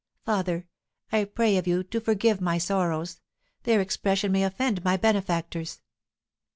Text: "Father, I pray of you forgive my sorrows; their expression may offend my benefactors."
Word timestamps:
"Father, 0.25 0.65
I 1.11 1.25
pray 1.25 1.57
of 1.57 1.67
you 1.67 1.83
forgive 2.03 2.41
my 2.41 2.57
sorrows; 2.57 3.21
their 3.65 3.81
expression 3.81 4.31
may 4.31 4.43
offend 4.43 4.83
my 4.83 4.97
benefactors." 4.97 5.83